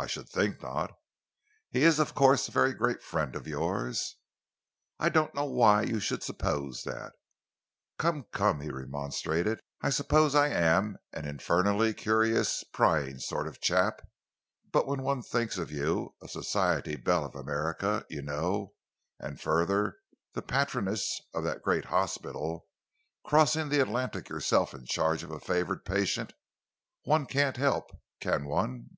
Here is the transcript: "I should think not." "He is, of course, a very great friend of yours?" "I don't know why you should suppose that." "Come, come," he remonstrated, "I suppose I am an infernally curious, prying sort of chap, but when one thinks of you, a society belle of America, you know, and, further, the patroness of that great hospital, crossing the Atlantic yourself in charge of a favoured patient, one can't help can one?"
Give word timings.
"I 0.00 0.06
should 0.06 0.28
think 0.28 0.62
not." 0.62 0.92
"He 1.72 1.82
is, 1.82 1.98
of 1.98 2.14
course, 2.14 2.46
a 2.46 2.52
very 2.52 2.72
great 2.72 3.02
friend 3.02 3.34
of 3.34 3.48
yours?" 3.48 4.14
"I 5.00 5.08
don't 5.08 5.34
know 5.34 5.46
why 5.46 5.82
you 5.82 5.98
should 5.98 6.22
suppose 6.22 6.84
that." 6.84 7.14
"Come, 7.98 8.22
come," 8.30 8.60
he 8.60 8.70
remonstrated, 8.70 9.58
"I 9.82 9.90
suppose 9.90 10.36
I 10.36 10.50
am 10.50 10.98
an 11.12 11.24
infernally 11.24 11.94
curious, 11.94 12.62
prying 12.72 13.18
sort 13.18 13.48
of 13.48 13.60
chap, 13.60 14.00
but 14.70 14.86
when 14.86 15.02
one 15.02 15.20
thinks 15.20 15.58
of 15.58 15.72
you, 15.72 16.14
a 16.22 16.28
society 16.28 16.94
belle 16.94 17.24
of 17.24 17.34
America, 17.34 18.04
you 18.08 18.22
know, 18.22 18.74
and, 19.18 19.40
further, 19.40 19.96
the 20.32 20.42
patroness 20.42 21.20
of 21.34 21.42
that 21.42 21.62
great 21.64 21.86
hospital, 21.86 22.68
crossing 23.26 23.68
the 23.68 23.80
Atlantic 23.80 24.28
yourself 24.28 24.72
in 24.74 24.84
charge 24.86 25.24
of 25.24 25.32
a 25.32 25.40
favoured 25.40 25.84
patient, 25.84 26.34
one 27.02 27.26
can't 27.26 27.56
help 27.56 27.90
can 28.20 28.44
one?" 28.44 28.90